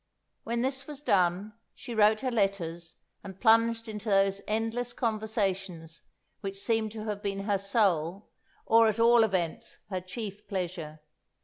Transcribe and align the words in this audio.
When 0.45 0.63
this 0.63 0.87
was 0.87 1.03
done, 1.03 1.53
she 1.75 1.93
wrote 1.93 2.21
her 2.21 2.31
letters 2.31 2.95
and 3.23 3.39
plunged 3.39 3.87
into 3.87 4.09
those 4.09 4.41
endless 4.47 4.93
conversations 4.93 6.01
which 6.39 6.59
seem 6.59 6.89
to 6.89 7.03
have 7.03 7.21
been 7.21 7.41
her 7.41 7.59
sole, 7.59 8.31
or, 8.65 8.87
at 8.87 8.99
all 8.99 9.23
events, 9.23 9.77
her 9.91 10.01
chief 10.01 10.47
pleasure. 10.47 11.01